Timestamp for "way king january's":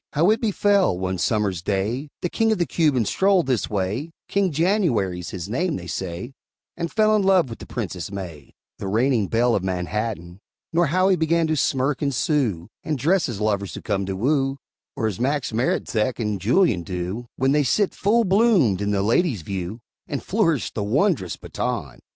3.69-5.29